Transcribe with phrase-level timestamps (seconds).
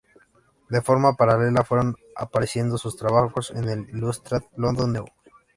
[0.67, 5.09] De forma paralela fueron apareciendo sus trabajos en el Illustrated London News.